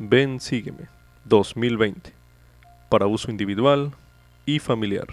Ven, 0.00 0.40
sígueme 0.40 0.88
2020 1.24 2.12
para 2.88 3.06
uso 3.06 3.30
individual 3.30 3.92
y 4.44 4.58
familiar. 4.58 5.06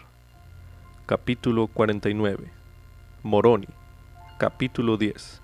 Capítulo 1.06 1.68
49. 1.68 2.50
Moroni. 3.22 3.68
Capítulo 4.40 4.98
10. 4.98 5.40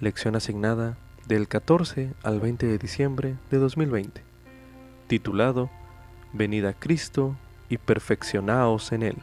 Lección 0.00 0.36
asignada 0.36 0.96
del 1.26 1.48
14 1.48 2.14
al 2.22 2.40
20 2.40 2.66
de 2.66 2.78
diciembre 2.78 3.36
de 3.50 3.58
2020. 3.58 4.22
Titulado 5.06 5.68
Venid 6.32 6.64
a 6.64 6.72
Cristo 6.72 7.36
y 7.68 7.76
perfeccionaos 7.76 8.92
en 8.92 9.02
Él. 9.02 9.16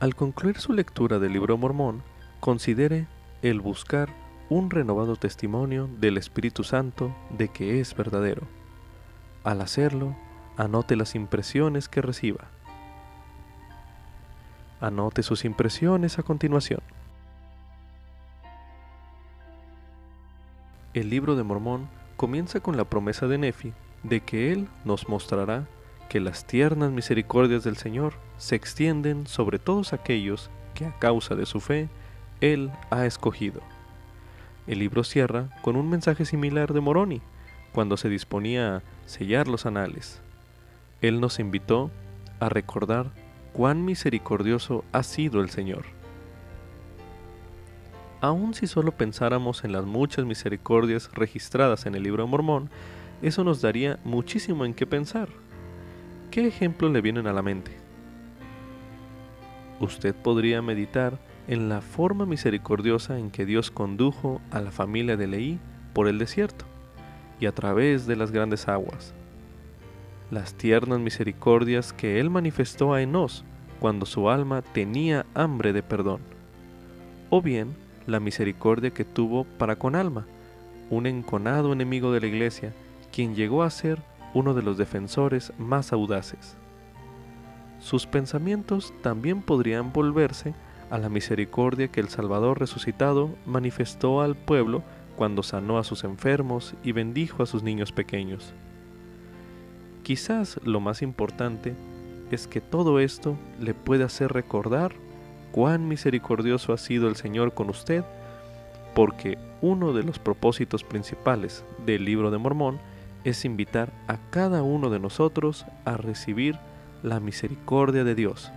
Al 0.00 0.14
concluir 0.14 0.58
su 0.58 0.74
lectura 0.74 1.18
del 1.18 1.32
libro 1.32 1.56
mormón, 1.56 2.02
considere 2.40 3.06
el 3.40 3.62
buscar 3.62 4.21
un 4.52 4.68
renovado 4.68 5.16
testimonio 5.16 5.88
del 5.98 6.18
Espíritu 6.18 6.62
Santo 6.62 7.14
de 7.30 7.48
que 7.48 7.80
es 7.80 7.96
verdadero. 7.96 8.42
Al 9.44 9.62
hacerlo, 9.62 10.14
anote 10.58 10.94
las 10.94 11.14
impresiones 11.14 11.88
que 11.88 12.02
reciba. 12.02 12.48
Anote 14.78 15.22
sus 15.22 15.46
impresiones 15.46 16.18
a 16.18 16.22
continuación. 16.22 16.80
El 20.92 21.08
libro 21.08 21.34
de 21.34 21.44
Mormón 21.44 21.88
comienza 22.18 22.60
con 22.60 22.76
la 22.76 22.84
promesa 22.84 23.26
de 23.26 23.38
Nefi 23.38 23.72
de 24.02 24.20
que 24.20 24.52
Él 24.52 24.68
nos 24.84 25.08
mostrará 25.08 25.66
que 26.10 26.20
las 26.20 26.46
tiernas 26.46 26.90
misericordias 26.90 27.64
del 27.64 27.78
Señor 27.78 28.12
se 28.36 28.56
extienden 28.56 29.26
sobre 29.26 29.58
todos 29.58 29.94
aquellos 29.94 30.50
que 30.74 30.84
a 30.84 30.98
causa 30.98 31.36
de 31.36 31.46
su 31.46 31.60
fe 31.60 31.88
Él 32.42 32.70
ha 32.90 33.06
escogido. 33.06 33.71
El 34.66 34.78
libro 34.78 35.02
cierra 35.02 35.48
con 35.62 35.76
un 35.76 35.90
mensaje 35.90 36.24
similar 36.24 36.72
de 36.72 36.80
Moroni, 36.80 37.20
cuando 37.72 37.96
se 37.96 38.08
disponía 38.08 38.76
a 38.76 38.82
sellar 39.06 39.48
los 39.48 39.66
anales. 39.66 40.20
Él 41.00 41.20
nos 41.20 41.40
invitó 41.40 41.90
a 42.38 42.48
recordar 42.48 43.10
cuán 43.52 43.84
misericordioso 43.84 44.84
ha 44.92 45.02
sido 45.02 45.40
el 45.40 45.50
Señor. 45.50 45.84
Aun 48.20 48.54
si 48.54 48.68
solo 48.68 48.92
pensáramos 48.92 49.64
en 49.64 49.72
las 49.72 49.84
muchas 49.84 50.24
misericordias 50.24 51.10
registradas 51.12 51.86
en 51.86 51.96
el 51.96 52.04
libro 52.04 52.26
Mormón, 52.28 52.70
eso 53.20 53.42
nos 53.42 53.60
daría 53.60 53.98
muchísimo 54.04 54.64
en 54.64 54.74
qué 54.74 54.86
pensar. 54.86 55.28
¿Qué 56.30 56.46
ejemplos 56.46 56.92
le 56.92 57.00
vienen 57.00 57.26
a 57.26 57.32
la 57.32 57.42
mente? 57.42 57.72
Usted 59.80 60.14
podría 60.14 60.62
meditar 60.62 61.18
en 61.48 61.68
la 61.68 61.80
forma 61.80 62.26
misericordiosa 62.26 63.18
en 63.18 63.30
que 63.30 63.46
Dios 63.46 63.70
condujo 63.70 64.40
a 64.50 64.60
la 64.60 64.70
familia 64.70 65.16
de 65.16 65.26
Leí 65.26 65.58
por 65.92 66.08
el 66.08 66.18
desierto 66.18 66.64
y 67.40 67.46
a 67.46 67.52
través 67.52 68.06
de 68.06 68.16
las 68.16 68.30
grandes 68.30 68.68
aguas. 68.68 69.14
Las 70.30 70.54
tiernas 70.54 71.00
misericordias 71.00 71.92
que 71.92 72.20
Él 72.20 72.30
manifestó 72.30 72.94
a 72.94 73.02
Enos 73.02 73.44
cuando 73.80 74.06
su 74.06 74.30
alma 74.30 74.62
tenía 74.62 75.26
hambre 75.34 75.72
de 75.72 75.82
perdón. 75.82 76.20
O 77.30 77.42
bien 77.42 77.74
la 78.06 78.20
misericordia 78.20 78.90
que 78.90 79.04
tuvo 79.04 79.44
para 79.44 79.76
con 79.76 79.96
Alma, 79.96 80.26
un 80.90 81.06
enconado 81.06 81.72
enemigo 81.72 82.12
de 82.12 82.20
la 82.20 82.26
iglesia, 82.26 82.72
quien 83.12 83.34
llegó 83.34 83.62
a 83.62 83.70
ser 83.70 84.00
uno 84.34 84.54
de 84.54 84.62
los 84.62 84.78
defensores 84.78 85.52
más 85.58 85.92
audaces. 85.92 86.56
Sus 87.80 88.06
pensamientos 88.06 88.94
también 89.02 89.42
podrían 89.42 89.92
volverse 89.92 90.54
a 90.92 90.98
la 90.98 91.08
misericordia 91.08 91.88
que 91.88 92.00
el 92.00 92.10
Salvador 92.10 92.60
resucitado 92.60 93.30
manifestó 93.46 94.20
al 94.20 94.36
pueblo 94.36 94.82
cuando 95.16 95.42
sanó 95.42 95.78
a 95.78 95.84
sus 95.84 96.04
enfermos 96.04 96.74
y 96.84 96.92
bendijo 96.92 97.42
a 97.42 97.46
sus 97.46 97.62
niños 97.62 97.92
pequeños. 97.92 98.52
Quizás 100.02 100.60
lo 100.64 100.80
más 100.80 101.00
importante 101.00 101.74
es 102.30 102.46
que 102.46 102.60
todo 102.60 103.00
esto 103.00 103.38
le 103.58 103.72
puede 103.72 104.04
hacer 104.04 104.34
recordar 104.34 104.92
cuán 105.50 105.88
misericordioso 105.88 106.74
ha 106.74 106.78
sido 106.78 107.08
el 107.08 107.16
Señor 107.16 107.54
con 107.54 107.70
usted, 107.70 108.04
porque 108.94 109.38
uno 109.62 109.94
de 109.94 110.02
los 110.02 110.18
propósitos 110.18 110.84
principales 110.84 111.64
del 111.86 112.04
libro 112.04 112.30
de 112.30 112.36
Mormón 112.36 112.78
es 113.24 113.46
invitar 113.46 113.90
a 114.08 114.18
cada 114.28 114.62
uno 114.62 114.90
de 114.90 114.98
nosotros 114.98 115.64
a 115.86 115.96
recibir 115.96 116.58
la 117.02 117.18
misericordia 117.18 118.04
de 118.04 118.14
Dios 118.14 118.52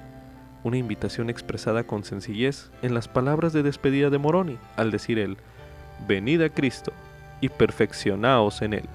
una 0.65 0.77
invitación 0.77 1.29
expresada 1.29 1.83
con 1.83 2.03
sencillez 2.03 2.71
en 2.81 2.95
las 2.95 3.07
palabras 3.07 3.53
de 3.53 3.61
despedida 3.61 4.09
de 4.09 4.17
Moroni, 4.17 4.57
al 4.75 4.89
decir 4.89 5.19
él, 5.19 5.37
Venid 6.07 6.41
a 6.41 6.49
Cristo 6.49 6.91
y 7.39 7.49
perfeccionaos 7.49 8.63
en 8.63 8.73
él. 8.73 8.89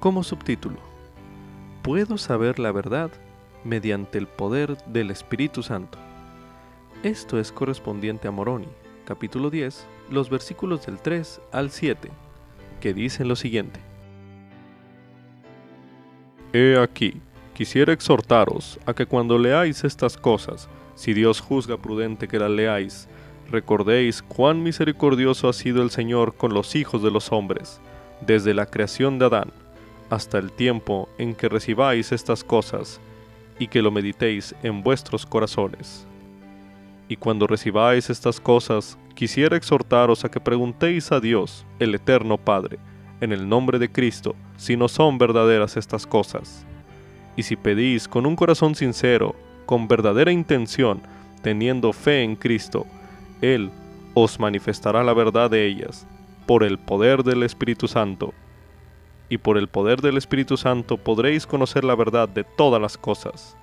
Como 0.00 0.24
subtítulo, 0.24 0.78
Puedo 1.82 2.16
saber 2.16 2.58
la 2.58 2.72
verdad 2.72 3.10
mediante 3.64 4.16
el 4.16 4.26
poder 4.26 4.78
del 4.86 5.10
Espíritu 5.10 5.62
Santo. 5.62 5.98
Esto 7.02 7.38
es 7.38 7.52
correspondiente 7.52 8.28
a 8.28 8.30
Moroni, 8.30 8.68
capítulo 9.04 9.50
10, 9.50 9.86
los 10.10 10.30
versículos 10.30 10.86
del 10.86 10.98
3 10.98 11.40
al 11.52 11.70
7, 11.70 12.08
que 12.80 12.94
dicen 12.94 13.28
lo 13.28 13.36
siguiente. 13.36 13.80
He 16.54 16.78
aquí, 16.78 17.20
quisiera 17.58 17.92
exhortaros 17.92 18.78
a 18.86 18.94
que 18.94 19.04
cuando 19.04 19.36
leáis 19.36 19.82
estas 19.82 20.16
cosas, 20.16 20.68
si 20.94 21.12
Dios 21.12 21.40
juzga 21.40 21.76
prudente 21.76 22.28
que 22.28 22.38
las 22.38 22.52
leáis, 22.52 23.08
recordéis 23.50 24.22
cuán 24.22 24.62
misericordioso 24.62 25.48
ha 25.48 25.52
sido 25.52 25.82
el 25.82 25.90
Señor 25.90 26.36
con 26.36 26.54
los 26.54 26.76
hijos 26.76 27.02
de 27.02 27.10
los 27.10 27.32
hombres, 27.32 27.80
desde 28.20 28.54
la 28.54 28.66
creación 28.66 29.18
de 29.18 29.24
Adán 29.24 29.50
hasta 30.08 30.38
el 30.38 30.52
tiempo 30.52 31.08
en 31.18 31.34
que 31.34 31.48
recibáis 31.48 32.12
estas 32.12 32.44
cosas, 32.44 33.00
y 33.58 33.66
que 33.66 33.82
lo 33.82 33.90
meditéis 33.90 34.54
en 34.62 34.84
vuestros 34.84 35.26
corazones. 35.26 36.06
Y 37.08 37.16
cuando 37.16 37.48
recibáis 37.48 38.08
estas 38.08 38.38
cosas, 38.38 38.96
quisiera 39.16 39.56
exhortaros 39.56 40.24
a 40.24 40.30
que 40.30 40.38
preguntéis 40.38 41.10
a 41.10 41.18
Dios, 41.18 41.66
el 41.80 41.92
Eterno 41.96 42.38
Padre, 42.38 42.78
en 43.20 43.32
el 43.32 43.48
nombre 43.48 43.80
de 43.80 43.90
Cristo, 43.90 44.36
si 44.56 44.76
no 44.76 44.86
son 44.86 45.18
verdaderas 45.18 45.76
estas 45.76 46.06
cosas 46.06 46.64
y 47.38 47.44
si 47.44 47.54
pedís 47.54 48.08
con 48.08 48.26
un 48.26 48.34
corazón 48.34 48.74
sincero, 48.74 49.36
con 49.64 49.86
verdadera 49.86 50.32
intención, 50.32 51.00
teniendo 51.40 51.92
fe 51.92 52.24
en 52.24 52.34
Cristo, 52.34 52.84
Él 53.40 53.70
os 54.14 54.40
manifestará 54.40 55.04
la 55.04 55.14
verdad 55.14 55.48
de 55.48 55.64
ellas, 55.64 56.04
por 56.46 56.64
el 56.64 56.78
poder 56.78 57.22
del 57.22 57.44
Espíritu 57.44 57.86
Santo. 57.86 58.34
Y 59.28 59.38
por 59.38 59.56
el 59.56 59.68
poder 59.68 60.00
del 60.00 60.16
Espíritu 60.16 60.56
Santo 60.56 60.96
podréis 60.96 61.46
conocer 61.46 61.84
la 61.84 61.94
verdad 61.94 62.28
de 62.28 62.42
todas 62.42 62.82
las 62.82 62.98
cosas. 62.98 63.56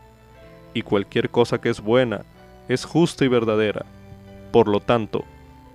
Y 0.74 0.82
cualquier 0.82 1.30
cosa 1.30 1.60
que 1.60 1.68
es 1.68 1.82
buena, 1.82 2.24
es 2.70 2.86
justa 2.86 3.26
y 3.26 3.28
verdadera. 3.28 3.86
Por 4.54 4.70
lo 4.70 4.80
tanto, 4.80 5.26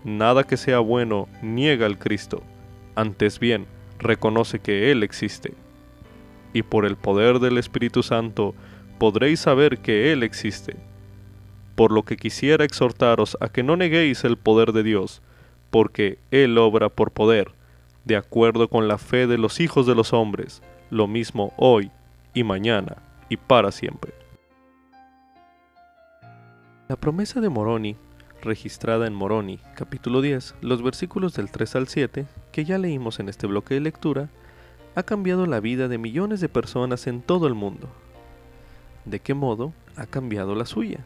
nada 0.05 0.45
que 0.45 0.57
sea 0.57 0.79
bueno 0.79 1.29
niega 1.43 1.85
al 1.85 1.99
Cristo, 1.99 2.43
antes 2.95 3.39
bien, 3.39 3.67
reconoce 3.99 4.59
que 4.59 4.91
Él 4.91 5.03
existe 5.03 5.53
y 6.53 6.63
por 6.63 6.85
el 6.87 6.97
poder 6.97 7.39
del 7.39 7.59
Espíritu 7.59 8.03
Santo 8.03 8.55
podréis 8.99 9.41
saber 9.41 9.79
que 9.79 10.13
Él 10.13 10.23
existe. 10.23 10.77
Por 11.75 11.93
lo 11.93 12.03
que 12.03 12.17
quisiera 12.17 12.65
exhortaros 12.65 13.37
a 13.41 13.49
que 13.49 13.63
no 13.63 13.77
neguéis 13.77 14.25
el 14.25 14.37
poder 14.37 14.73
de 14.73 14.83
Dios, 14.83 15.23
porque 15.71 16.19
Él 16.31 16.59
obra 16.59 16.89
por 16.89 17.11
poder, 17.13 17.53
de 18.05 18.17
acuerdo 18.17 18.69
con 18.69 18.89
la 18.89 18.99
fe 18.99 19.27
de 19.27 19.39
los 19.39 19.61
hijos 19.61 19.87
de 19.87 19.95
los 19.95 20.13
hombres, 20.13 20.63
lo 20.91 21.07
mismo 21.07 21.53
hoy 21.57 21.91
y 22.35 22.45
mañana 22.45 22.97
y 23.29 23.37
para 23.37 23.71
siempre. 23.71 24.13
La 26.89 26.97
promesa 26.97 27.41
de 27.41 27.49
Moroni, 27.49 27.97
registrada 28.43 29.07
en 29.07 29.15
Moroni, 29.15 29.61
capítulo 29.77 30.21
10, 30.21 30.57
los 30.61 30.83
versículos 30.83 31.35
del 31.35 31.51
3 31.51 31.77
al 31.77 31.89
7, 31.89 32.27
que 32.53 32.65
ya 32.65 32.79
leímos 32.79 33.21
en 33.21 33.29
este 33.29 33.47
bloque 33.47 33.75
de 33.75 33.81
lectura, 33.81 34.29
ha 34.95 35.03
cambiado 35.03 35.47
la 35.47 35.61
vida 35.61 35.89
de 35.89 35.99
millones 35.99 36.41
de 36.41 36.49
personas 36.49 37.07
en 37.07 37.23
todo 37.23 37.47
el 37.47 37.55
mundo. 37.55 37.89
¿De 39.05 39.21
qué 39.21 39.35
modo 39.35 39.73
ha 39.97 40.07
cambiado 40.07 40.55
la 40.55 40.67
suya? 40.67 41.05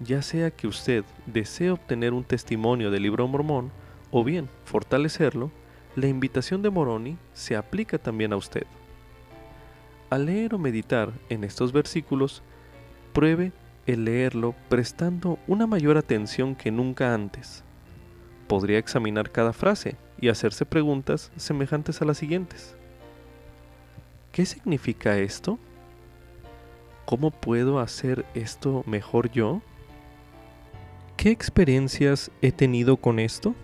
Ya 0.00 0.22
sea 0.22 0.50
que 0.50 0.66
usted 0.66 1.04
desee 1.26 1.70
obtener 1.70 2.12
un 2.12 2.24
testimonio 2.24 2.90
del 2.90 3.02
libro 3.02 3.28
mormón 3.28 3.70
o 4.10 4.24
bien 4.24 4.48
fortalecerlo, 4.64 5.50
la 5.94 6.08
invitación 6.08 6.62
de 6.62 6.70
Moroni 6.70 7.18
se 7.34 7.54
aplica 7.54 7.98
también 7.98 8.32
a 8.32 8.36
usted. 8.36 8.66
Al 10.10 10.26
leer 10.26 10.54
o 10.54 10.58
meditar 10.58 11.12
en 11.28 11.44
estos 11.44 11.72
versículos, 11.72 12.42
pruebe 13.12 13.52
el 13.86 14.04
leerlo 14.04 14.54
prestando 14.68 15.38
una 15.46 15.66
mayor 15.66 15.96
atención 15.96 16.54
que 16.54 16.70
nunca 16.70 17.14
antes. 17.14 17.62
Podría 18.48 18.78
examinar 18.78 19.30
cada 19.30 19.52
frase 19.52 19.96
y 20.22 20.28
hacerse 20.28 20.64
preguntas 20.64 21.32
semejantes 21.36 22.00
a 22.00 22.04
las 22.06 22.16
siguientes. 22.16 22.76
¿Qué 24.30 24.46
significa 24.46 25.18
esto? 25.18 25.58
¿Cómo 27.04 27.32
puedo 27.32 27.80
hacer 27.80 28.24
esto 28.32 28.84
mejor 28.86 29.32
yo? 29.32 29.60
¿Qué 31.16 31.30
experiencias 31.30 32.30
he 32.40 32.52
tenido 32.52 32.96
con 32.96 33.18
esto? 33.18 33.56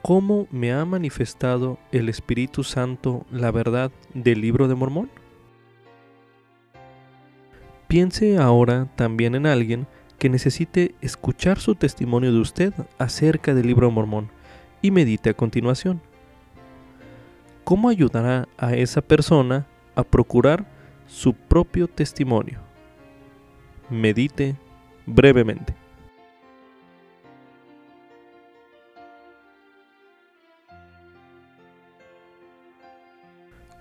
¿Cómo 0.00 0.48
me 0.50 0.72
ha 0.72 0.86
manifestado 0.86 1.78
el 1.92 2.08
Espíritu 2.08 2.64
Santo 2.64 3.26
la 3.30 3.50
verdad 3.50 3.92
del 4.14 4.40
libro 4.40 4.68
de 4.68 4.74
Mormón? 4.74 5.10
Piense 7.88 8.38
ahora 8.38 8.88
también 8.96 9.34
en 9.34 9.46
alguien 9.46 9.86
que 10.18 10.30
necesite 10.30 10.94
escuchar 11.02 11.58
su 11.60 11.74
testimonio 11.74 12.32
de 12.32 12.40
usted 12.40 12.72
acerca 12.96 13.52
del 13.52 13.66
libro 13.66 13.88
de 13.88 13.92
Mormón 13.92 14.43
y 14.84 14.90
medite 14.90 15.30
a 15.30 15.34
continuación. 15.34 16.02
¿Cómo 17.64 17.88
ayudará 17.88 18.46
a 18.58 18.74
esa 18.74 19.00
persona 19.00 19.66
a 19.94 20.04
procurar 20.04 20.66
su 21.06 21.32
propio 21.32 21.88
testimonio? 21.88 22.60
Medite 23.88 24.56
brevemente. 25.06 25.74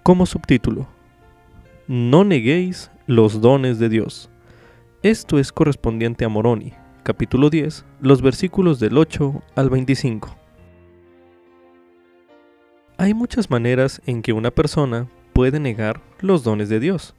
Como 0.04 0.26
subtítulo, 0.26 0.88
no 1.86 2.24
neguéis 2.24 2.92
los 3.08 3.42
dones 3.42 3.78
de 3.78 3.90
Dios. 3.90 4.30
Esto 5.02 5.38
es 5.38 5.52
correspondiente 5.52 6.24
a 6.24 6.30
Moroni, 6.30 6.72
capítulo 7.04 7.50
10, 7.50 7.84
los 8.00 8.22
versículos 8.22 8.80
del 8.80 8.98
8 8.98 9.44
al 9.56 9.70
25. 9.70 10.43
Hay 13.04 13.14
muchas 13.14 13.50
maneras 13.50 14.02
en 14.06 14.22
que 14.22 14.32
una 14.32 14.50
persona 14.50 15.10
puede 15.34 15.60
negar 15.60 16.00
los 16.22 16.46
dones 16.46 16.70
de 16.70 16.80
Dios. 16.80 17.14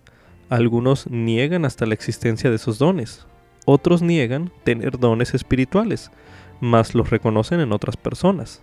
Algunos 0.48 1.10
niegan 1.10 1.66
hasta 1.66 1.84
la 1.84 1.92
existencia 1.92 2.48
de 2.48 2.56
esos 2.56 2.78
dones, 2.78 3.26
otros 3.66 4.00
niegan 4.00 4.50
tener 4.64 4.98
dones 4.98 5.34
espirituales, 5.34 6.10
mas 6.58 6.94
los 6.94 7.10
reconocen 7.10 7.60
en 7.60 7.70
otras 7.70 7.98
personas. 7.98 8.62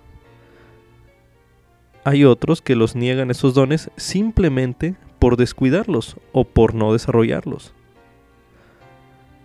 Hay 2.05 2.25
otros 2.25 2.59
que 2.63 2.75
los 2.75 2.95
niegan 2.95 3.29
esos 3.29 3.53
dones 3.53 3.91
simplemente 3.97 4.95
por 5.19 5.37
descuidarlos 5.37 6.17
o 6.31 6.43
por 6.43 6.73
no 6.73 6.91
desarrollarlos. 6.91 7.75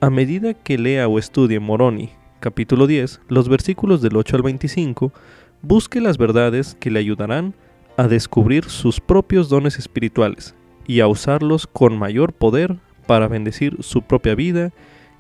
A 0.01 0.09
medida 0.09 0.55
que 0.55 0.79
lea 0.79 1.09
o 1.09 1.19
estudie 1.19 1.61
Moroni, 1.61 2.09
capítulo 2.41 2.87
10, 2.87 3.21
los 3.29 3.51
versículos 3.51 4.01
del 4.01 4.17
8 4.17 4.37
al 4.37 4.43
25, 4.45 5.13
busque 5.61 6.01
las 6.01 6.17
verdades 6.17 6.75
que 6.81 6.91
le 6.91 7.01
ayudarán 7.01 7.55
a 7.97 8.09
descubrir 8.09 8.65
sus 8.65 9.01
propios 9.01 9.49
dones 9.49 9.79
espirituales 9.79 10.55
y 10.87 11.01
a 11.01 11.09
usarlos 11.09 11.67
con 11.67 11.99
mayor 11.99 12.33
poder 12.33 12.77
para 13.07 13.29
bendecir 13.29 13.79
su 13.81 14.03
propia 14.03 14.35
vida 14.35 14.73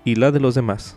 y 0.05 0.17
la 0.17 0.31
de 0.31 0.40
los 0.40 0.55
demás. 0.55 0.96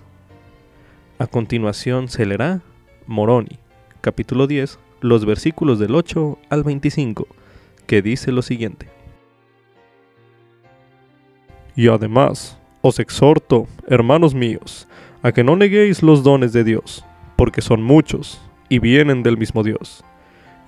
A 1.18 1.28
continuación 1.28 2.08
se 2.08 2.26
leerá 2.26 2.62
Moroni, 3.08 3.60
capítulo 4.02 4.48
10, 4.48 4.80
los 5.02 5.26
versículos 5.26 5.80
del 5.80 5.96
8 5.96 6.38
al 6.50 6.64
25, 6.64 7.28
que 7.88 8.02
dice 8.02 8.32
lo 8.32 8.42
siguiente. 8.42 8.90
Y 11.76 11.88
además, 11.88 12.58
os 12.82 13.00
exhorto, 13.00 13.68
hermanos 13.88 14.34
míos, 14.34 14.88
a 15.22 15.32
que 15.32 15.44
no 15.44 15.56
neguéis 15.56 16.04
los 16.04 16.24
dones 16.24 16.54
de 16.54 16.64
Dios, 16.64 17.06
porque 17.36 17.62
son 17.62 17.82
muchos 17.82 18.42
y 18.68 18.80
vienen 18.80 19.24
del 19.24 19.38
mismo 19.38 19.64
Dios. 19.64 20.04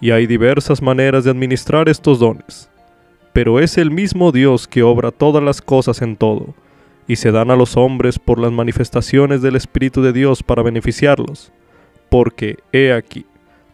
Y 0.01 0.09
hay 0.09 0.25
diversas 0.25 0.81
maneras 0.81 1.24
de 1.24 1.30
administrar 1.30 1.88
estos 1.88 2.18
dones, 2.18 2.69
pero 3.33 3.59
es 3.59 3.77
el 3.77 3.92
mismo 3.92 4.31
Dios 4.31 4.68
que 4.68 4.81
obra 4.81 5.12
todas 5.12 5.44
las 5.44 5.62
cosas 5.62 6.01
en 6.01 6.18
todo, 6.18 6.56
y 7.07 7.18
se 7.18 7.31
dan 7.31 7.51
a 7.51 7.56
los 7.56 7.77
hombres 7.77 8.18
por 8.18 8.39
las 8.39 8.51
manifestaciones 8.51 9.44
del 9.44 9.56
Espíritu 9.56 10.01
de 10.01 10.12
Dios 10.12 10.42
para 10.42 10.63
beneficiarlos, 10.63 11.53
porque, 12.09 12.57
he 12.74 12.92
aquí, 12.92 13.27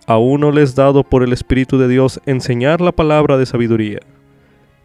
a 0.05 0.17
uno 0.17 0.51
les 0.51 0.75
dado 0.75 1.03
por 1.03 1.23
el 1.23 1.31
Espíritu 1.31 1.77
de 1.77 1.87
Dios 1.87 2.19
enseñar 2.25 2.81
la 2.81 2.91
palabra 2.91 3.37
de 3.37 3.45
sabiduría, 3.45 3.99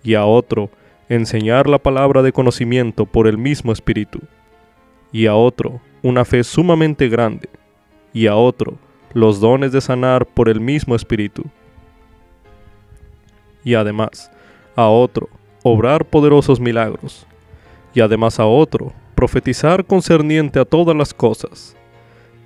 y 0.05 0.15
a 0.15 0.25
otro 0.25 0.71
enseñar 1.09 1.69
la 1.69 1.79
palabra 1.79 2.23
de 2.23 2.33
conocimiento 2.33 3.05
por 3.05 3.27
el 3.27 3.37
mismo 3.37 3.73
Espíritu, 3.73 4.21
y 5.11 5.27
a 5.27 5.35
otro 5.35 5.81
una 6.03 6.25
fe 6.25 6.45
sumamente 6.45 7.09
grande, 7.09 7.49
y 8.13 8.29
a 8.29 8.37
otro 8.37 8.79
los 9.15 9.41
dones 9.41 9.73
de 9.73 9.81
sanar 9.81 10.27
por 10.27 10.49
el 10.49 10.61
mismo 10.61 10.95
Espíritu, 10.95 11.45
y 13.65 13.75
además 13.75 14.31
a 14.75 14.87
otro 14.87 15.29
obrar 15.63 16.05
poderosos 16.05 16.61
milagros, 16.61 17.27
y 17.95 18.01
además 18.01 18.41
a 18.41 18.47
otro 18.47 18.93
profetizar 19.15 19.85
concerniente 19.85 20.59
a 20.59 20.65
todas 20.65 20.97
las 20.97 21.15
cosas, 21.15 21.77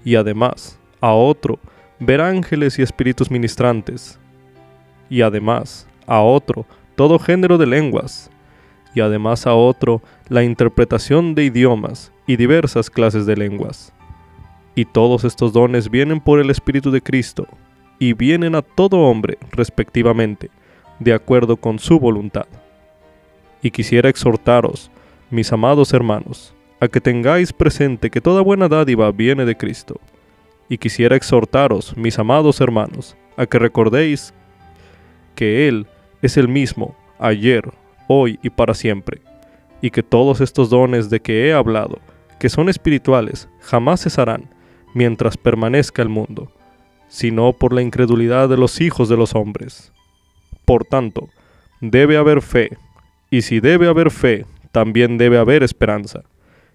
y 0.04 0.16
además 0.16 0.78
a 1.00 1.12
otro 1.12 1.58
ver 1.98 2.20
ángeles 2.20 2.78
y 2.78 2.82
espíritus 2.82 3.30
ministrantes, 3.30 4.18
y 5.08 5.22
además 5.22 5.86
a 6.06 6.20
otro 6.20 6.66
todo 6.96 7.18
género 7.18 7.58
de 7.58 7.66
lenguas, 7.66 8.30
y 8.94 9.00
además 9.00 9.46
a 9.46 9.54
otro 9.54 10.02
la 10.28 10.42
interpretación 10.42 11.34
de 11.34 11.44
idiomas 11.44 12.12
y 12.26 12.36
diversas 12.36 12.90
clases 12.90 13.26
de 13.26 13.36
lenguas. 13.36 13.92
Y 14.76 14.84
todos 14.84 15.24
estos 15.24 15.52
dones 15.52 15.90
vienen 15.90 16.20
por 16.20 16.38
el 16.38 16.50
Espíritu 16.50 16.92
de 16.92 17.02
Cristo, 17.02 17.48
y 17.98 18.12
vienen 18.12 18.54
a 18.54 18.62
todo 18.62 18.98
hombre 18.98 19.38
respectivamente, 19.50 20.50
de 20.98 21.12
acuerdo 21.12 21.56
con 21.56 21.78
su 21.78 21.98
voluntad. 21.98 22.46
Y 23.62 23.70
quisiera 23.70 24.08
exhortaros, 24.08 24.90
mis 25.30 25.52
amados 25.52 25.92
hermanos, 25.92 26.54
a 26.80 26.88
que 26.88 27.00
tengáis 27.00 27.52
presente 27.52 28.10
que 28.10 28.20
toda 28.20 28.42
buena 28.42 28.68
dádiva 28.68 29.10
viene 29.12 29.44
de 29.44 29.56
Cristo. 29.56 29.98
Y 30.68 30.78
quisiera 30.78 31.16
exhortaros, 31.16 31.96
mis 31.96 32.18
amados 32.18 32.60
hermanos, 32.60 33.16
a 33.36 33.46
que 33.46 33.58
recordéis 33.58 34.34
que 35.34 35.68
Él 35.68 35.86
es 36.22 36.36
el 36.36 36.48
mismo 36.48 36.96
ayer, 37.18 37.62
hoy 38.08 38.38
y 38.42 38.50
para 38.50 38.74
siempre, 38.74 39.20
y 39.80 39.90
que 39.90 40.02
todos 40.02 40.40
estos 40.40 40.70
dones 40.70 41.08
de 41.08 41.20
que 41.20 41.46
he 41.46 41.52
hablado, 41.52 41.98
que 42.38 42.48
son 42.48 42.68
espirituales, 42.68 43.48
jamás 43.60 44.02
cesarán 44.02 44.50
mientras 44.96 45.36
permanezca 45.36 46.00
el 46.00 46.08
mundo, 46.08 46.50
sino 47.08 47.52
por 47.52 47.74
la 47.74 47.82
incredulidad 47.82 48.48
de 48.48 48.56
los 48.56 48.80
hijos 48.80 49.10
de 49.10 49.18
los 49.18 49.34
hombres. 49.34 49.92
Por 50.64 50.86
tanto, 50.86 51.28
debe 51.82 52.16
haber 52.16 52.40
fe, 52.40 52.70
y 53.30 53.42
si 53.42 53.60
debe 53.60 53.88
haber 53.88 54.10
fe, 54.10 54.46
también 54.72 55.18
debe 55.18 55.36
haber 55.36 55.62
esperanza, 55.62 56.22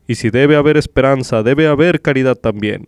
y 0.08 0.16
si 0.16 0.30
debe 0.30 0.56
haber 0.56 0.78
esperanza, 0.78 1.42
debe 1.42 1.66
haber 1.66 2.00
caridad 2.00 2.36
también, 2.36 2.86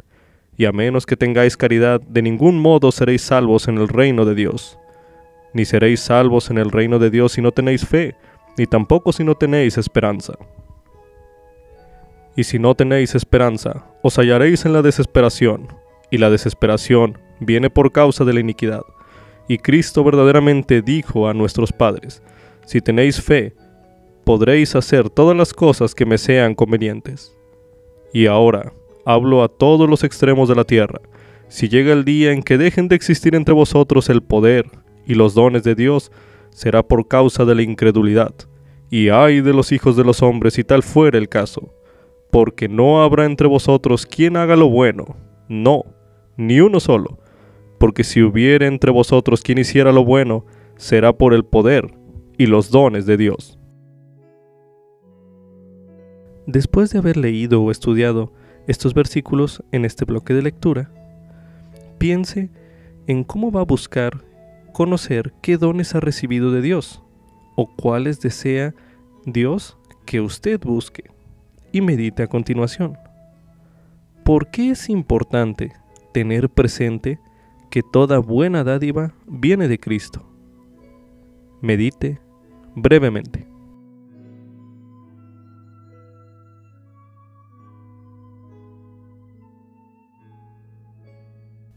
y 0.55 0.65
a 0.65 0.71
menos 0.71 1.07
que 1.07 1.17
tengáis 1.17 1.57
caridad, 1.57 1.99
de 1.99 2.21
ningún 2.21 2.59
modo 2.59 2.91
seréis 2.91 3.23
salvos 3.23 3.67
en 3.67 3.79
el 3.79 3.87
reino 3.87 4.25
de 4.25 4.35
Dios. 4.35 4.77
Ni 5.51 5.65
seréis 5.65 6.01
salvos 6.01 6.51
en 6.51 6.59
el 6.59 6.69
reino 6.69 6.99
de 6.99 7.09
Dios 7.09 7.31
si 7.31 7.41
no 7.41 7.51
tenéis 7.51 7.87
fe, 7.87 8.15
ni 8.55 8.67
tampoco 8.67 9.11
si 9.11 9.23
no 9.23 9.33
tenéis 9.33 9.79
esperanza. 9.79 10.33
Y 12.35 12.43
si 12.45 12.59
no 12.59 12.75
tenéis 12.75 13.15
esperanza, 13.15 13.85
os 14.01 14.17
hallaréis 14.17 14.65
en 14.65 14.73
la 14.73 14.81
desesperación, 14.81 15.67
y 16.09 16.17
la 16.17 16.29
desesperación 16.29 17.17
viene 17.39 17.69
por 17.69 17.91
causa 17.91 18.25
de 18.25 18.33
la 18.33 18.39
iniquidad. 18.39 18.83
Y 19.47 19.57
Cristo 19.57 20.03
verdaderamente 20.03 20.81
dijo 20.81 21.27
a 21.27 21.33
nuestros 21.33 21.71
padres, 21.71 22.23
si 22.65 22.81
tenéis 22.81 23.21
fe, 23.21 23.53
podréis 24.23 24.75
hacer 24.75 25.09
todas 25.09 25.35
las 25.35 25.53
cosas 25.53 25.93
que 25.93 26.05
me 26.05 26.17
sean 26.17 26.55
convenientes. 26.55 27.35
Y 28.13 28.27
ahora 28.27 28.73
hablo 29.05 29.43
a 29.43 29.49
todos 29.49 29.89
los 29.89 30.03
extremos 30.03 30.47
de 30.47 30.55
la 30.55 30.63
tierra, 30.63 31.01
si 31.53 31.69
llega 31.69 31.93
el 31.93 32.03
día 32.03 32.31
en 32.31 32.41
que 32.41 32.57
dejen 32.57 32.87
de 32.87 32.95
existir 32.95 33.35
entre 33.35 33.53
vosotros 33.53 34.09
el 34.09 34.23
poder 34.23 34.71
y 35.05 35.13
los 35.13 35.35
dones 35.35 35.63
de 35.63 35.75
Dios, 35.75 36.11
será 36.49 36.81
por 36.81 37.07
causa 37.07 37.45
de 37.45 37.53
la 37.53 37.61
incredulidad. 37.61 38.33
Y 38.89 39.09
ay 39.09 39.41
de 39.41 39.53
los 39.53 39.71
hijos 39.71 39.95
de 39.95 40.03
los 40.03 40.23
hombres 40.23 40.55
si 40.55 40.63
tal 40.63 40.81
fuera 40.81 41.17
el 41.17 41.29
caso, 41.29 41.71
porque 42.33 42.67
no 42.67 43.03
habrá 43.03 43.25
entre 43.25 43.47
vosotros 43.47 44.07
quien 44.07 44.37
haga 44.37 44.55
lo 44.55 44.67
bueno, 44.67 45.15
no, 45.49 45.83
ni 46.35 46.61
uno 46.61 46.79
solo, 46.79 47.19
porque 47.79 48.03
si 48.03 48.23
hubiere 48.23 48.65
entre 48.65 48.89
vosotros 48.89 49.43
quien 49.43 49.59
hiciera 49.59 49.91
lo 49.91 50.03
bueno, 50.03 50.43
será 50.75 51.13
por 51.13 51.35
el 51.35 51.45
poder 51.45 51.93
y 52.35 52.47
los 52.47 52.71
dones 52.71 53.05
de 53.05 53.17
Dios. 53.17 53.59
Después 56.47 56.89
de 56.89 56.97
haber 56.97 57.17
leído 57.17 57.61
o 57.61 57.69
estudiado 57.69 58.33
estos 58.65 58.95
versículos 58.95 59.63
en 59.71 59.85
este 59.85 60.03
bloque 60.03 60.33
de 60.33 60.41
lectura, 60.41 60.91
piense 61.99 62.49
en 63.05 63.25
cómo 63.25 63.51
va 63.51 63.61
a 63.61 63.65
buscar 63.65 64.23
conocer 64.73 65.35
qué 65.43 65.57
dones 65.57 65.93
ha 65.93 65.99
recibido 65.99 66.51
de 66.51 66.63
Dios 66.63 67.03
o 67.55 67.69
cuáles 67.75 68.21
desea 68.21 68.73
Dios 69.23 69.77
que 70.07 70.19
usted 70.19 70.59
busque 70.59 71.13
y 71.73 71.81
medite 71.81 72.23
a 72.23 72.27
continuación. 72.27 72.97
¿Por 74.23 74.47
qué 74.47 74.69
es 74.69 74.89
importante 74.89 75.73
tener 76.13 76.49
presente 76.49 77.19
que 77.69 77.81
toda 77.81 78.19
buena 78.19 78.63
dádiva 78.63 79.13
viene 79.27 79.67
de 79.67 79.79
Cristo? 79.79 80.25
Medite 81.59 82.21
brevemente. 82.75 83.47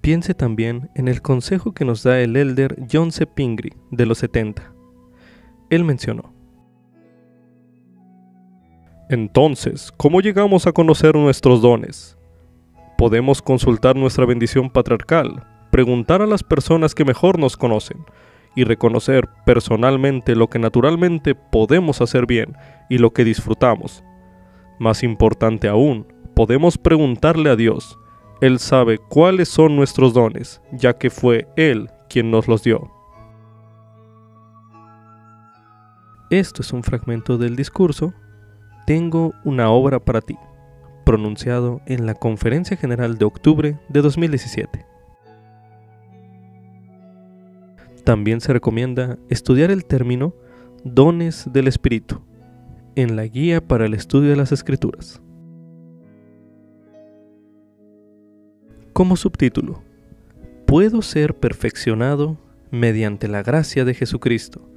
Piense 0.06 0.34
también 0.34 0.88
en 0.94 1.08
el 1.08 1.20
consejo 1.20 1.72
que 1.72 1.84
nos 1.84 2.04
da 2.04 2.20
el 2.20 2.36
elder 2.36 2.76
John 2.92 3.10
C. 3.10 3.26
Pingree 3.26 3.72
de 3.90 4.06
los 4.06 4.18
70. 4.18 4.72
Él 5.68 5.82
mencionó, 5.82 6.35
Entonces, 9.08 9.92
¿cómo 9.96 10.20
llegamos 10.20 10.66
a 10.66 10.72
conocer 10.72 11.14
nuestros 11.14 11.62
dones? 11.62 12.18
Podemos 12.98 13.40
consultar 13.40 13.94
nuestra 13.94 14.26
bendición 14.26 14.68
patriarcal, 14.68 15.44
preguntar 15.70 16.22
a 16.22 16.26
las 16.26 16.42
personas 16.42 16.92
que 16.92 17.04
mejor 17.04 17.38
nos 17.38 17.56
conocen 17.56 18.04
y 18.56 18.64
reconocer 18.64 19.28
personalmente 19.44 20.34
lo 20.34 20.48
que 20.48 20.58
naturalmente 20.58 21.36
podemos 21.36 22.00
hacer 22.00 22.26
bien 22.26 22.56
y 22.88 22.98
lo 22.98 23.12
que 23.12 23.22
disfrutamos. 23.22 24.02
Más 24.80 25.04
importante 25.04 25.68
aún, 25.68 26.12
podemos 26.34 26.76
preguntarle 26.76 27.50
a 27.50 27.56
Dios, 27.56 27.96
él 28.40 28.58
sabe 28.58 28.98
cuáles 28.98 29.48
son 29.48 29.76
nuestros 29.76 30.14
dones, 30.14 30.60
ya 30.72 30.98
que 30.98 31.10
fue 31.10 31.46
Él 31.56 31.90
quien 32.08 32.32
nos 32.32 32.48
los 32.48 32.64
dio. 32.64 32.90
Esto 36.28 36.62
es 36.62 36.72
un 36.72 36.82
fragmento 36.82 37.38
del 37.38 37.54
discurso 37.54 38.12
Tengo 38.86 39.34
una 39.44 39.70
obra 39.70 40.00
para 40.00 40.20
ti, 40.20 40.36
pronunciado 41.04 41.80
en 41.86 42.06
la 42.06 42.14
Conferencia 42.14 42.76
General 42.76 43.18
de 43.18 43.24
octubre 43.24 43.78
de 43.88 44.00
2017. 44.00 44.86
También 48.04 48.40
se 48.40 48.52
recomienda 48.52 49.18
estudiar 49.28 49.70
el 49.70 49.84
término 49.84 50.34
dones 50.84 51.50
del 51.52 51.66
Espíritu 51.66 52.22
en 52.94 53.16
la 53.16 53.26
guía 53.26 53.66
para 53.66 53.86
el 53.86 53.94
estudio 53.94 54.30
de 54.30 54.36
las 54.36 54.52
Escrituras. 54.52 55.20
Como 58.92 59.16
subtítulo, 59.16 59.82
Puedo 60.66 61.00
ser 61.00 61.36
perfeccionado 61.36 62.36
mediante 62.72 63.28
la 63.28 63.44
gracia 63.44 63.84
de 63.84 63.94
Jesucristo. 63.94 64.68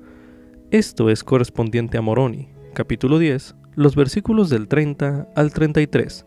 Esto 0.69 1.09
es 1.09 1.23
correspondiente 1.23 1.97
a 1.97 2.01
Moroni, 2.01 2.49
capítulo 2.75 3.17
10, 3.17 3.55
los 3.75 3.95
versículos 3.95 4.49
del 4.49 4.67
30 4.67 5.27
al 5.35 5.53
33, 5.53 6.25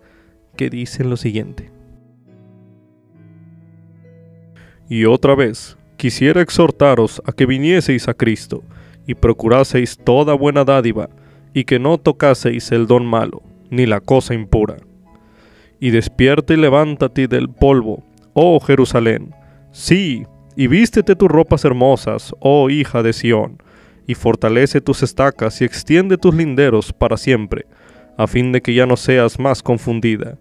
que 0.57 0.71
dicen 0.71 1.11
lo 1.11 1.17
siguiente. 1.17 1.71
Y 4.89 5.05
otra 5.05 5.35
vez, 5.35 5.77
quisiera 5.97 6.43
exhortaros 6.43 7.23
a 7.25 7.33
que 7.33 7.47
vinieseis 7.47 8.09
a 8.09 8.15
Cristo, 8.15 8.63
y 9.07 9.15
procuraseis 9.15 9.99
toda 9.99 10.35
buena 10.35 10.65
dádiva, 10.65 11.09
y 11.55 11.65
que 11.65 11.79
no 11.79 11.99
tocaseis 11.99 12.73
el 12.73 12.87
don 12.87 13.07
malo, 13.07 13.43
ni 13.71 13.87
la 13.87 14.01
cosa 14.01 14.35
impura 14.35 14.77
y 15.83 15.91
despierta 15.91 16.55
y 16.55 16.59
levántate 16.59 17.27
del 17.27 17.49
polvo, 17.49 18.05
oh 18.35 18.61
Jerusalén. 18.61 19.35
Sí, 19.73 20.23
y 20.55 20.69
vístete 20.69 21.17
tus 21.17 21.29
ropas 21.29 21.65
hermosas, 21.65 22.33
oh 22.39 22.71
hija 22.71 23.03
de 23.03 23.13
Sión, 23.13 23.61
y 24.07 24.15
fortalece 24.15 24.81
tus 24.81 25.03
estacas 25.03 25.61
y 25.61 25.65
extiende 25.65 26.19
tus 26.19 26.35
linderos 26.35 26.93
para 26.93 27.17
siempre, 27.17 27.67
a 28.17 28.27
fin 28.27 28.53
de 28.53 28.61
que 28.61 28.75
ya 28.75 28.87
no 28.87 28.97
seas 28.97 29.39
más 29.39 29.63
confundida, 29.63 30.39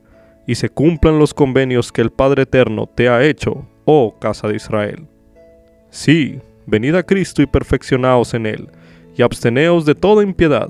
y 0.47 0.55
se 0.55 0.69
cumplan 0.69 1.19
los 1.19 1.33
convenios 1.33 1.91
que 1.91 2.01
el 2.01 2.11
Padre 2.11 2.43
Eterno 2.43 2.87
te 2.87 3.09
ha 3.09 3.23
hecho, 3.23 3.67
oh 3.85 4.17
casa 4.19 4.47
de 4.47 4.55
Israel. 4.55 5.07
Sí, 5.89 6.39
venid 6.65 6.95
a 6.95 7.03
Cristo 7.03 7.41
y 7.41 7.45
perfeccionaos 7.45 8.33
en 8.33 8.45
él, 8.45 8.69
y 9.15 9.21
absteneos 9.21 9.85
de 9.85 9.95
toda 9.95 10.23
impiedad. 10.23 10.69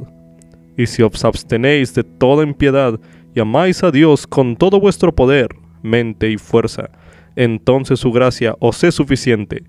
Y 0.78 0.88
si 0.88 1.04
os 1.04 1.24
abstenéis 1.24 1.94
de 1.94 2.04
toda 2.04 2.44
impiedad, 2.44 3.00
y 3.34 3.40
amáis 3.40 3.84
a 3.84 3.92
Dios 3.92 4.28
con 4.28 4.56
todo 4.56 4.80
vuestro 4.80 5.16
poder, 5.16 5.48
mente 5.82 6.30
y 6.30 6.38
fuerza, 6.38 6.90
entonces 7.36 8.00
su 8.00 8.12
gracia 8.12 8.56
os 8.60 8.84
es 8.84 8.96
suficiente, 8.96 9.64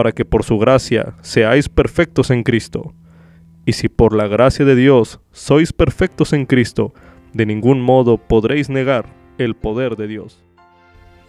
para 0.00 0.12
que 0.12 0.24
por 0.24 0.44
su 0.44 0.56
gracia 0.56 1.12
seáis 1.20 1.68
perfectos 1.68 2.30
en 2.30 2.42
Cristo. 2.42 2.94
Y 3.66 3.74
si 3.74 3.90
por 3.90 4.16
la 4.16 4.28
gracia 4.28 4.64
de 4.64 4.74
Dios 4.74 5.20
sois 5.30 5.74
perfectos 5.74 6.32
en 6.32 6.46
Cristo, 6.46 6.94
de 7.34 7.44
ningún 7.44 7.82
modo 7.82 8.16
podréis 8.16 8.70
negar 8.70 9.04
el 9.36 9.54
poder 9.54 9.96
de 9.96 10.06
Dios. 10.06 10.42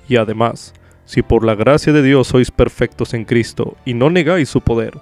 Y 0.07 0.15
además, 0.15 0.73
si 1.03 1.21
por 1.21 1.43
la 1.43 1.53
gracia 1.53 1.91
de 1.91 2.01
Dios 2.01 2.27
sois 2.27 2.49
perfectos 2.49 3.13
en 3.13 3.25
Cristo 3.25 3.75
y 3.83 3.93
no 3.93 4.09
negáis 4.09 4.47
su 4.47 4.61
poder, 4.61 4.93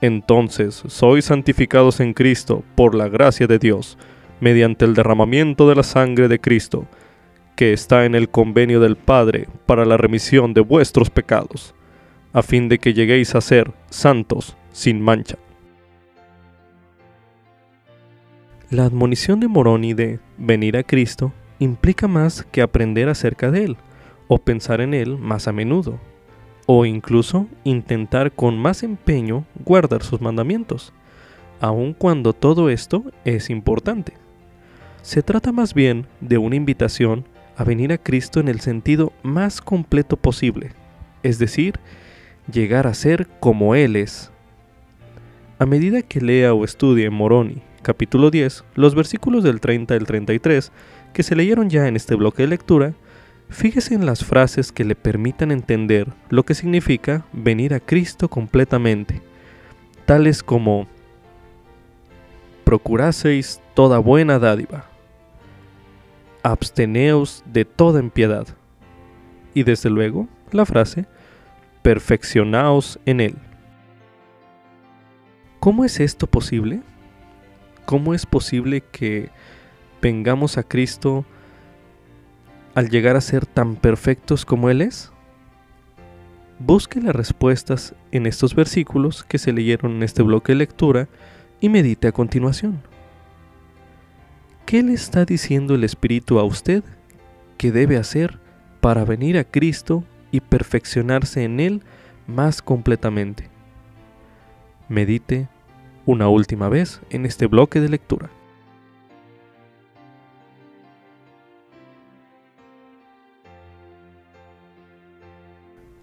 entonces 0.00 0.82
sois 0.86 1.26
santificados 1.26 2.00
en 2.00 2.14
Cristo 2.14 2.64
por 2.74 2.94
la 2.94 3.10
gracia 3.10 3.46
de 3.46 3.58
Dios, 3.58 3.98
mediante 4.40 4.86
el 4.86 4.94
derramamiento 4.94 5.68
de 5.68 5.74
la 5.74 5.82
sangre 5.82 6.26
de 6.28 6.40
Cristo, 6.40 6.86
que 7.54 7.74
está 7.74 8.06
en 8.06 8.14
el 8.14 8.30
convenio 8.30 8.80
del 8.80 8.96
Padre 8.96 9.46
para 9.66 9.84
la 9.84 9.98
remisión 9.98 10.54
de 10.54 10.62
vuestros 10.62 11.10
pecados, 11.10 11.74
a 12.32 12.42
fin 12.42 12.68
de 12.68 12.78
que 12.78 12.94
lleguéis 12.94 13.34
a 13.34 13.40
ser 13.40 13.72
santos 13.90 14.56
sin 14.72 15.00
mancha. 15.00 15.36
La 18.70 18.84
admonición 18.84 19.40
de 19.40 19.48
Moroni 19.48 19.94
de 19.94 20.20
venir 20.38 20.76
a 20.76 20.84
Cristo 20.84 21.32
implica 21.58 22.06
más 22.06 22.46
que 22.52 22.62
aprender 22.62 23.08
acerca 23.08 23.50
de 23.50 23.64
Él, 23.64 23.76
o 24.28 24.38
pensar 24.38 24.80
en 24.80 24.94
Él 24.94 25.18
más 25.18 25.48
a 25.48 25.52
menudo, 25.52 25.98
o 26.66 26.86
incluso 26.86 27.48
intentar 27.64 28.30
con 28.30 28.56
más 28.56 28.84
empeño 28.84 29.44
guardar 29.64 30.04
sus 30.04 30.20
mandamientos, 30.20 30.92
aun 31.60 31.94
cuando 31.94 32.32
todo 32.32 32.70
esto 32.70 33.04
es 33.24 33.50
importante. 33.50 34.12
Se 35.02 35.22
trata 35.22 35.50
más 35.50 35.74
bien 35.74 36.06
de 36.20 36.38
una 36.38 36.54
invitación 36.54 37.24
a 37.56 37.64
venir 37.64 37.92
a 37.92 37.98
Cristo 37.98 38.38
en 38.38 38.46
el 38.46 38.60
sentido 38.60 39.12
más 39.24 39.60
completo 39.60 40.16
posible, 40.16 40.70
es 41.24 41.40
decir, 41.40 41.80
llegar 42.50 42.86
a 42.86 42.94
ser 42.94 43.26
como 43.40 43.74
Él 43.74 43.96
es. 43.96 44.30
A 45.58 45.66
medida 45.66 46.02
que 46.02 46.20
lea 46.20 46.54
o 46.54 46.64
estudie 46.64 47.10
Moroni, 47.10 47.62
capítulo 47.82 48.30
10, 48.30 48.64
los 48.74 48.94
versículos 48.94 49.44
del 49.44 49.60
30 49.60 49.94
al 49.94 50.06
33, 50.06 50.72
que 51.12 51.22
se 51.22 51.36
leyeron 51.36 51.70
ya 51.70 51.86
en 51.86 51.96
este 51.96 52.14
bloque 52.14 52.42
de 52.42 52.48
lectura, 52.48 52.94
fíjese 53.48 53.94
en 53.94 54.06
las 54.06 54.24
frases 54.24 54.72
que 54.72 54.84
le 54.84 54.94
permitan 54.94 55.50
entender 55.50 56.08
lo 56.28 56.44
que 56.44 56.54
significa 56.54 57.26
venir 57.32 57.74
a 57.74 57.80
Cristo 57.80 58.28
completamente, 58.28 59.20
tales 60.06 60.42
como 60.42 60.86
procuraseis 62.64 63.60
toda 63.74 63.98
buena 63.98 64.38
dádiva, 64.38 64.86
absteneos 66.42 67.42
de 67.46 67.64
toda 67.64 68.00
impiedad. 68.00 68.46
Y 69.54 69.64
desde 69.64 69.90
luego, 69.90 70.28
la 70.52 70.64
frase, 70.64 71.06
perfeccionaos 71.82 72.98
en 73.06 73.20
él. 73.20 73.36
¿Cómo 75.60 75.84
es 75.84 76.00
esto 76.00 76.26
posible? 76.26 76.80
¿Cómo 77.84 78.14
es 78.14 78.24
posible 78.24 78.80
que 78.80 79.30
vengamos 80.00 80.56
a 80.56 80.62
Cristo 80.62 81.26
al 82.74 82.88
llegar 82.88 83.16
a 83.16 83.20
ser 83.20 83.44
tan 83.44 83.76
perfectos 83.76 84.46
como 84.46 84.70
Él 84.70 84.80
es? 84.80 85.12
Busque 86.58 87.00
las 87.00 87.14
respuestas 87.14 87.94
en 88.12 88.26
estos 88.26 88.54
versículos 88.54 89.24
que 89.24 89.38
se 89.38 89.52
leyeron 89.52 89.96
en 89.96 90.02
este 90.02 90.22
bloque 90.22 90.52
de 90.52 90.58
lectura 90.58 91.08
y 91.60 91.68
medite 91.68 92.08
a 92.08 92.12
continuación. 92.12 92.80
¿Qué 94.66 94.82
le 94.82 94.92
está 94.92 95.24
diciendo 95.24 95.74
el 95.74 95.84
Espíritu 95.84 96.38
a 96.38 96.44
usted 96.44 96.84
que 97.58 97.72
debe 97.72 97.96
hacer 97.96 98.38
para 98.80 99.04
venir 99.04 99.36
a 99.36 99.44
Cristo 99.44 100.04
y 100.30 100.40
perfeccionarse 100.40 101.44
en 101.44 101.60
Él 101.60 101.82
más 102.26 102.62
completamente? 102.62 103.48
Medite 104.88 105.48
una 106.06 106.28
última 106.28 106.68
vez 106.68 107.00
en 107.10 107.26
este 107.26 107.46
bloque 107.46 107.80
de 107.80 107.88
lectura. 107.88 108.30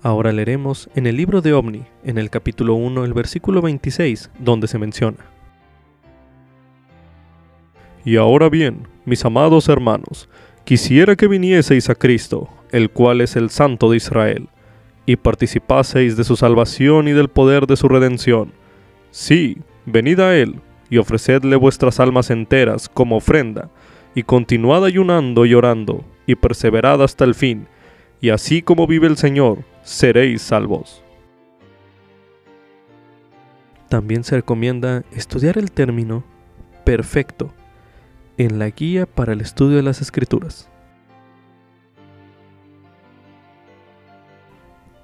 Ahora 0.03 0.31
leeremos 0.31 0.89
en 0.95 1.07
el 1.07 1.17
libro 1.17 1.41
de 1.41 1.53
Omni, 1.53 1.83
en 2.03 2.17
el 2.17 2.29
capítulo 2.29 2.75
1, 2.75 3.03
el 3.03 3.13
versículo 3.13 3.61
26, 3.61 4.29
donde 4.39 4.67
se 4.67 4.77
menciona. 4.77 5.17
Y 8.05 8.15
ahora 8.15 8.47
bien, 8.47 8.87
mis 9.03 9.25
amados 9.25 9.67
hermanos, 9.67 10.29
quisiera 10.63 11.17
que 11.17 11.27
vinieseis 11.27 11.89
a 11.89 11.95
Cristo, 11.95 12.47
el 12.71 12.89
cual 12.89 13.21
es 13.21 13.35
el 13.35 13.49
Santo 13.49 13.89
de 13.89 13.97
Israel, 13.97 14.49
y 15.05 15.15
participaseis 15.15 16.17
de 16.17 16.23
su 16.23 16.35
salvación 16.35 17.07
y 17.07 17.13
del 17.13 17.29
poder 17.29 17.67
de 17.67 17.77
su 17.77 17.87
redención. 17.87 18.51
Sí, 19.11 19.57
venid 19.85 20.19
a 20.19 20.35
Él, 20.35 20.61
y 20.89 20.97
ofrecedle 20.97 21.55
vuestras 21.55 21.99
almas 21.99 22.29
enteras 22.29 22.89
como 22.89 23.17
ofrenda, 23.17 23.69
y 24.15 24.23
continuad 24.23 24.83
ayunando 24.85 25.45
y 25.45 25.53
orando, 25.53 26.03
y 26.25 26.35
perseverad 26.35 27.01
hasta 27.01 27.23
el 27.23 27.35
fin, 27.35 27.67
y 28.19 28.29
así 28.29 28.61
como 28.61 28.87
vive 28.87 29.07
el 29.07 29.17
Señor, 29.17 29.59
seréis 29.83 30.41
salvos. 30.41 31.03
También 33.89 34.23
se 34.23 34.35
recomienda 34.35 35.03
estudiar 35.11 35.57
el 35.57 35.71
término 35.71 36.23
perfecto 36.83 37.53
en 38.37 38.59
la 38.59 38.69
guía 38.69 39.05
para 39.05 39.33
el 39.33 39.41
estudio 39.41 39.77
de 39.77 39.83
las 39.83 40.01
escrituras. 40.01 40.69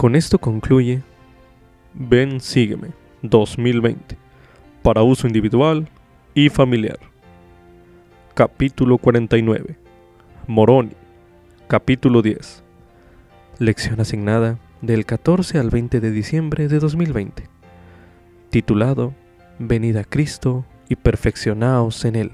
Con 0.04 0.18
esto 0.18 0.38
concluye 0.38 1.02
Ven, 1.94 2.42
sígueme 2.42 2.90
2020 3.22 4.18
para 4.82 5.02
uso 5.02 5.28
individual 5.28 5.88
y 6.34 6.50
familiar. 6.50 7.00
Capítulo 8.34 8.98
49. 8.98 9.78
Moroni. 10.46 10.92
Capítulo 11.70 12.22
10. 12.22 12.66
Lección 13.60 14.02
asignada 14.02 14.60
del 14.82 15.06
14 15.06 15.58
al 15.58 15.70
20 15.70 16.02
de 16.02 16.12
diciembre 16.12 16.68
de 16.68 16.80
2020. 16.80 17.48
Titulado 18.50 19.14
Venid 19.58 19.96
a 19.96 20.04
Cristo 20.04 20.66
y 20.90 20.98
perfeccionaos 20.98 22.04
en 22.04 22.18
Él. 22.18 22.32